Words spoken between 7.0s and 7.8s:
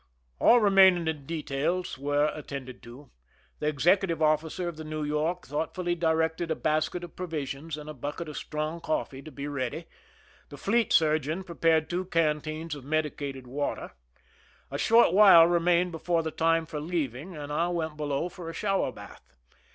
of provisions